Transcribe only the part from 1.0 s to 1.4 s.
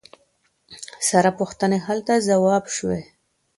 ثره